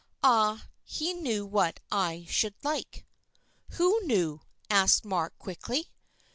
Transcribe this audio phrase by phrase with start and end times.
[0.23, 3.05] Ah, he knew what I should like."
[3.73, 5.91] "Who knew?" asked Mark, quickly.